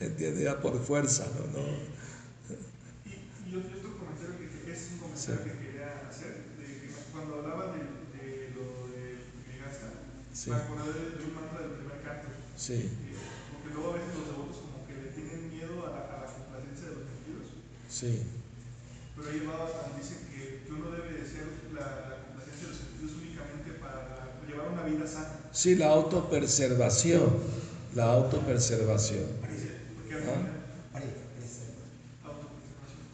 [0.04, 0.44] ¿Entiendes?
[0.44, 1.46] Ya por fuerza, ¿no?
[1.58, 1.66] no.
[3.04, 7.72] Y, y otro comentario que, es un comentario que quería hacer, de que cuando hablaba
[7.76, 7.78] de,
[8.18, 9.92] de lo del Vigasta,
[10.32, 10.50] Sí.
[10.50, 12.28] me acordé de, de un mantra del primer canto.
[12.56, 12.90] Sí, Eh,
[13.54, 16.28] Porque luego a veces los devotos como que le tienen miedo a la, a la
[16.32, 17.46] complacencia de los sentidos.
[17.92, 18.24] sí,
[19.14, 19.68] Pero ahí Baba
[20.00, 21.44] dice que, que uno debe de ser
[21.76, 25.38] la, la complacencia de los sentidos únicamente para llevar una vida sana.
[25.52, 27.30] sí, la autopreservación,
[27.94, 28.28] la al ¿Ah?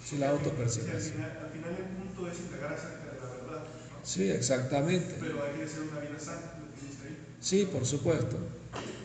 [0.04, 1.12] sí, la Sí, al, autopreservación.
[1.14, 3.98] final, al final el punto es indagar acerca de la verdad, ¿no?
[4.04, 5.16] Sí, exactamente.
[5.20, 7.16] Pero hay que hacer una vida sana, lo que dice ahí.
[7.40, 8.36] Sí, por supuesto.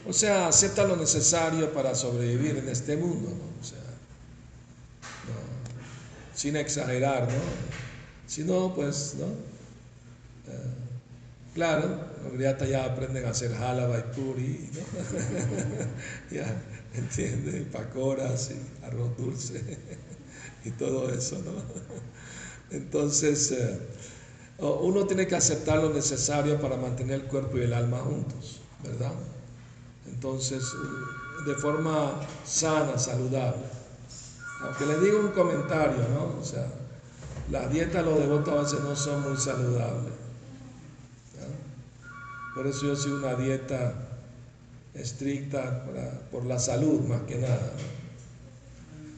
[0.07, 3.59] O sea, acepta lo necesario para sobrevivir en este mundo, ¿no?
[3.59, 3.77] O sea,
[5.27, 7.39] no, sin exagerar, ¿no?
[8.27, 9.25] Si no, pues, ¿no?
[9.25, 10.57] Eh,
[11.53, 16.35] claro, los griatas ya aprenden a hacer jalaba y puri, ¿no?
[16.35, 16.61] ya,
[16.93, 17.65] ¿entiendes?
[17.71, 19.77] Pacoras y arroz dulce
[20.65, 21.51] y todo eso, ¿no?
[22.75, 23.79] Entonces, eh,
[24.59, 29.13] uno tiene que aceptar lo necesario para mantener el cuerpo y el alma juntos, ¿verdad?
[30.07, 32.13] Entonces, eh, de forma
[32.45, 33.65] sana, saludable.
[34.61, 36.39] Aunque le digo un comentario, ¿no?
[36.39, 36.67] O sea,
[37.49, 40.20] las dietas de los devotos a veces no son muy saludables.
[42.53, 43.93] Por eso yo sigo una dieta
[44.93, 47.73] estricta para- por la salud más que nada.
[47.75, 48.01] ¿no?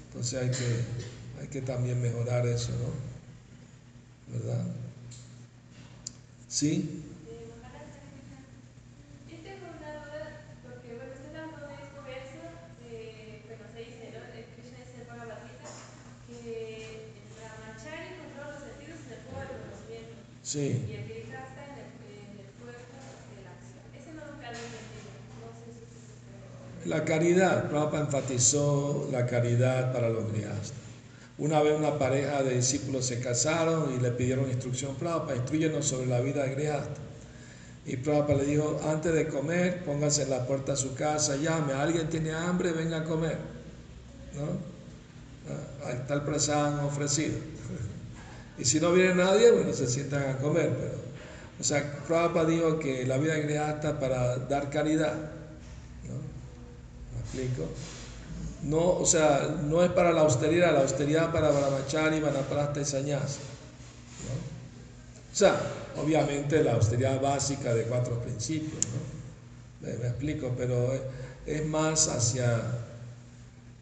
[0.07, 4.38] Entonces hay que, hay que también mejorar eso, ¿no?
[4.38, 4.63] ¿Verdad?
[6.47, 7.01] ¿Sí?
[20.55, 21.12] Eh,
[26.86, 30.73] La caridad, Prabhupada enfatizó la caridad para los grihastas.
[31.38, 36.07] Una vez una pareja de discípulos se casaron y le pidieron instrucción, Prabhupada, instruyenos sobre
[36.07, 36.73] la vida de.
[37.86, 41.73] Y Prabhupada le dijo, antes de comer, póngase en la puerta de su casa, llame,
[41.73, 43.38] alguien tiene hambre, venga a comer.
[44.36, 44.73] ¿No?
[45.49, 47.38] Ah, Ahí está el prasad ofrecido.
[48.57, 50.69] Y si no viene nadie, bueno, se sientan a comer.
[50.79, 50.93] Pero,
[51.59, 55.15] o sea, Prabhupada dijo que la vida de grihasta para dar caridad.
[57.34, 57.39] ¿No?
[57.39, 57.69] ¿Me explico?
[58.63, 63.39] No, o sea, no es para la austeridad, la austeridad para Brahmachari, Vanaprastha y Sannyasa.
[64.23, 64.53] ¿no?
[65.31, 65.59] O sea,
[65.97, 69.88] obviamente la austeridad básica de cuatro principios, ¿no?
[69.88, 70.93] Me, explico, pero
[71.45, 72.61] es, más hacia,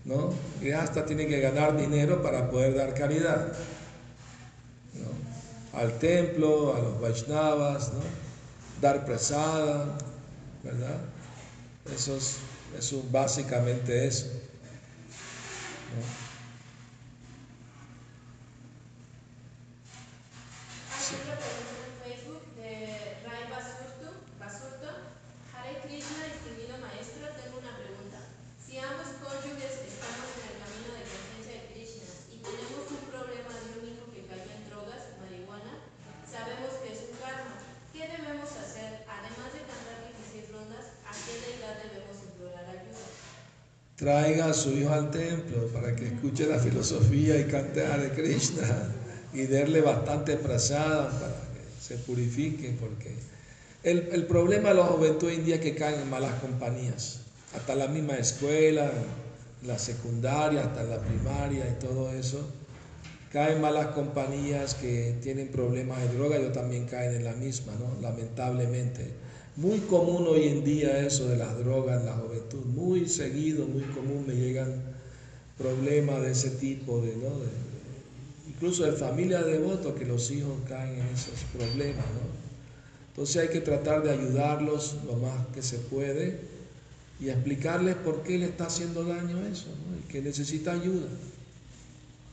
[0.03, 0.33] ¿no?
[0.59, 3.53] Grihasta tiene que ganar dinero para poder dar caridad,
[4.95, 5.77] ¿no?
[5.79, 7.99] Al templo, a los Vaishnavas, ¿no?
[8.81, 9.95] Dar presada,
[10.63, 10.97] ¿verdad?
[11.93, 12.37] Eso es,
[12.77, 14.07] eso es básicamente.
[14.07, 14.11] ¿no?
[44.01, 48.63] Traiga a su hijo al templo para que escuche la filosofía y cante Hare Krishna
[49.33, 53.13] y darle bastante prasada para que se purifique, porque
[53.83, 57.19] el, el problema de la juventud hoy en día es que caen en malas compañías,
[57.55, 58.91] hasta la misma escuela,
[59.67, 62.43] la secundaria, hasta la primaria y todo eso,
[63.31, 68.01] caen malas compañías que tienen problemas de droga, yo también caen en la misma, ¿no?
[68.01, 69.11] lamentablemente.
[69.57, 73.83] Muy común hoy en día eso de las drogas en la juventud, muy seguido, muy
[73.83, 74.81] común me llegan
[75.57, 77.29] problemas de ese tipo, de, ¿no?
[78.49, 82.05] incluso de familia de devotos que los hijos caen en esos problemas.
[82.05, 82.21] ¿no?
[83.09, 86.39] Entonces hay que tratar de ayudarlos lo más que se puede
[87.19, 89.97] y explicarles por qué le está haciendo daño eso, ¿no?
[89.97, 91.07] y que necesita ayuda,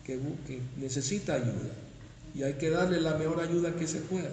[0.05, 0.19] que
[0.79, 1.73] necesita ayuda
[2.35, 4.31] y hay que darle la mejor ayuda que se pueda,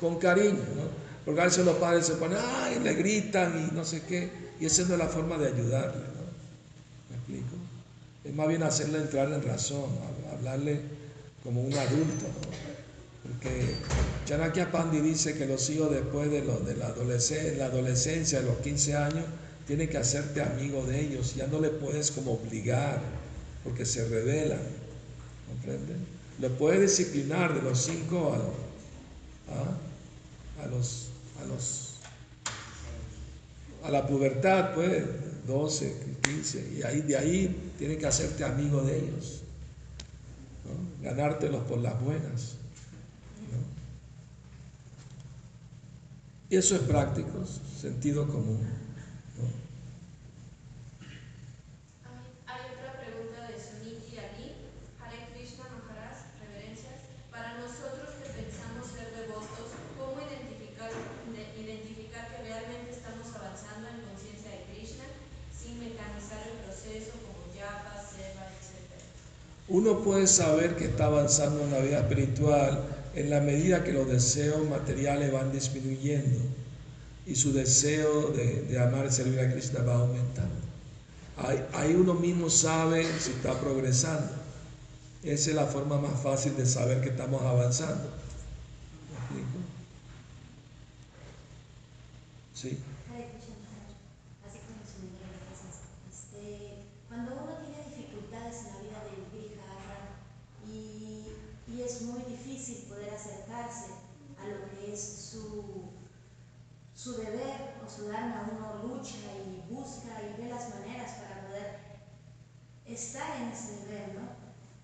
[0.00, 1.11] con cariño, ¿no?
[1.24, 4.66] Porque a veces los padres se ponen, ay, le gritan y no sé qué, y
[4.66, 7.10] esa no es la forma de ayudarle, ¿no?
[7.10, 7.56] ¿Me explico?
[8.24, 10.80] Es más bien hacerle entrar en razón, hab- hablarle
[11.44, 12.72] como un adulto, ¿no?
[13.22, 13.74] Porque
[14.26, 19.24] Chanakya Pandi dice que los hijos después de, la, adolescencia, de los 15 años,
[19.66, 21.36] tienen que hacerte amigo de ellos.
[21.36, 23.00] Ya no le puedes como obligar,
[23.62, 24.58] porque se rebelan.
[25.48, 25.98] ¿Comprenden?
[26.40, 28.36] Lo puedes disciplinar de los 5 a,
[29.54, 29.76] a,
[30.60, 31.08] a, los,
[31.40, 31.92] a los
[33.84, 35.04] a la pubertad, pues,
[35.46, 39.42] 12, 15, y ahí de ahí tienen que hacerte amigo de ellos,
[41.02, 42.56] ganártelos por las buenas.
[46.48, 47.44] Y eso es práctico,
[47.80, 48.60] sentido común.
[69.72, 74.08] Uno puede saber que está avanzando en la vida espiritual en la medida que los
[74.08, 76.40] deseos materiales van disminuyendo
[77.26, 80.56] y su deseo de, amar y servir a Krishna va aumentando.
[81.36, 84.32] Ahí, ahí uno mismo sabe si está progresando.
[85.22, 88.10] Esa es la forma más fácil de saber que estamos avanzando.
[89.08, 89.58] ¿Me explico?
[92.54, 92.78] Sí.
[93.08, 93.96] Hare Krishna Maharaj,
[94.48, 95.86] así como su nivel, gracias.
[96.10, 99.62] Este, cuando uno tiene dificultades en la vida del Grihara
[101.84, 103.92] es muy difícil poder acercarse
[104.38, 105.90] a lo que es su,
[106.94, 111.78] su deber o su dharma, uno lucha y busca y ve las maneras para poder
[112.86, 114.28] estar en ese nivel, ¿no?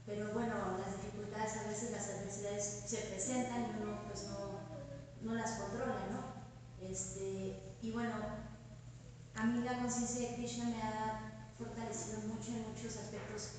[0.07, 4.61] Pero bueno, las dificultades a veces, las adversidades se presentan y uno pues no,
[5.23, 6.89] no las controla, ¿no?
[6.89, 8.15] Este, y bueno,
[9.35, 13.51] a mí la conciencia de Krishna me ha fortalecido mucho en muchos aspectos,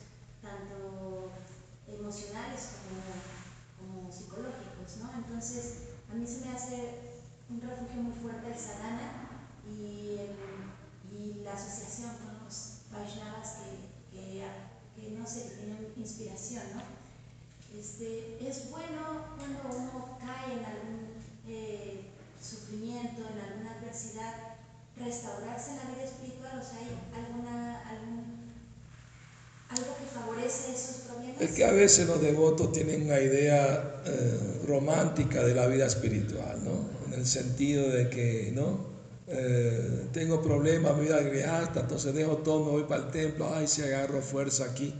[0.41, 1.31] tanto
[1.93, 5.09] emocionales como, como psicológicos, ¿no?
[5.15, 5.73] Entonces,
[6.09, 6.89] a mí se me hace
[7.49, 9.09] un refugio muy fuerte el sadhana
[9.65, 10.69] y, el-
[11.11, 14.43] y la asociación con los Vaishnavas que, que,
[14.95, 16.81] que no sé, que tienen inspiración, ¿no?
[17.79, 21.07] Este, es bueno cuando uno cae en algún
[21.47, 22.01] eh,
[22.41, 24.33] sufrimiento, en alguna adversidad,
[24.97, 28.18] restaurarse en la vida espiritual, o sea, hay alguna, algún,
[29.69, 31.41] algo que favorece esos problemas.
[31.41, 36.59] Es que a veces los devotos tienen una idea eh, romántica de la vida espiritual,
[36.63, 36.89] ¿no?
[37.07, 38.87] En el sentido de que, ¿no?
[39.27, 43.67] Eh, tengo problemas, mi vida grihasta, entonces dejo todo, me voy para el templo, ay,
[43.67, 44.93] si agarro fuerza aquí.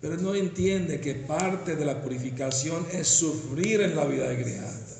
[0.00, 4.96] Pero no entiende que parte de la purificación es sufrir en la vida grihasta,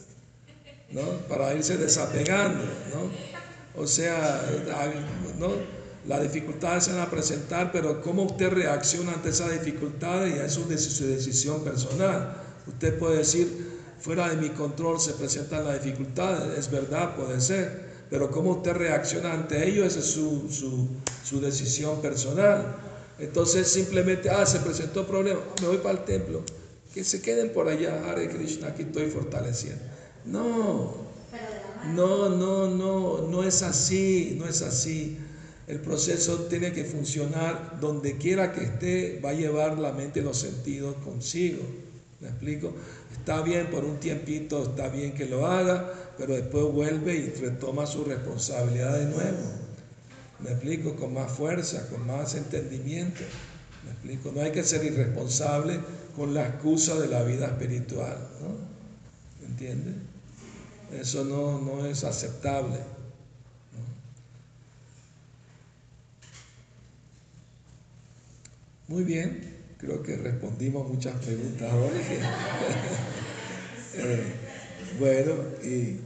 [0.92, 1.02] ¿no?
[1.28, 2.62] Para irse desapegando,
[2.94, 3.82] ¿no?
[3.82, 4.40] O sea,
[4.76, 5.04] hay-
[5.38, 5.50] ¿no?
[6.06, 10.52] Las dificultades se van a presentar, pero cómo usted reacciona ante esas dificultades ya es
[10.52, 12.42] su decisión personal.
[12.66, 17.86] Usted puede decir, fuera de mi control se presentan las dificultades, es verdad, puede ser,
[18.08, 20.88] pero cómo usted reacciona ante ello, esa es su, su,
[21.24, 22.76] su decisión personal.
[23.18, 26.42] Entonces simplemente, ah, se presentó problema, me voy para el templo,
[26.94, 29.82] que se queden por allá, Hare Krishna, aquí estoy fortaleciendo.
[30.24, 31.06] No,
[31.94, 35.18] no, no, no, no es así, no es así.
[35.66, 40.22] El proceso tiene que funcionar donde quiera que esté, va a llevar la mente y
[40.22, 41.62] los sentidos consigo.
[42.20, 42.72] ¿Me explico?
[43.12, 47.86] Está bien por un tiempito, está bien que lo haga, pero después vuelve y retoma
[47.86, 49.66] su responsabilidad de nuevo.
[50.38, 50.94] ¿Me explico?
[50.94, 53.22] Con más fuerza, con más entendimiento.
[53.84, 54.32] ¿Me explico?
[54.32, 55.80] No hay que ser irresponsable
[56.14, 59.46] con la excusa de la vida espiritual, ¿no?
[59.46, 59.94] ¿Entiendes?
[60.92, 62.78] Eso no, no es aceptable.
[68.88, 69.40] Muy bien,
[69.78, 71.90] creo que respondimos muchas preguntas hoy.
[73.98, 74.22] Eh,
[74.98, 75.32] bueno,
[75.64, 75.98] y,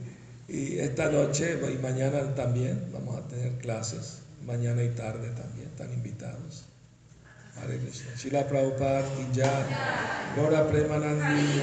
[0.46, 5.92] y esta noche y mañana también vamos a tener clases, mañana y tarde también, están
[5.92, 6.66] invitados.
[7.56, 8.14] Hare Krishna.
[8.16, 9.64] Shila Prabhupada, ki jai.
[10.36, 11.60] Gaura Premanandi,